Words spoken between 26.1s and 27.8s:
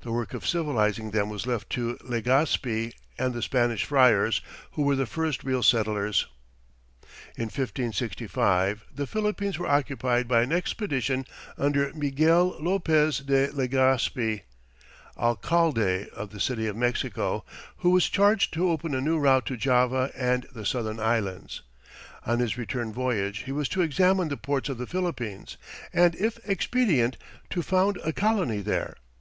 if expedient, to